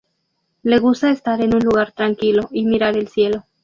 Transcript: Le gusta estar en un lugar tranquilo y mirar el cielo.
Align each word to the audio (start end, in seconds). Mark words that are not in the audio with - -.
Le 0.63 0.79
gusta 0.79 1.11
estar 1.11 1.41
en 1.41 1.53
un 1.53 1.61
lugar 1.61 1.91
tranquilo 1.91 2.47
y 2.51 2.65
mirar 2.65 2.97
el 2.97 3.07
cielo. 3.07 3.45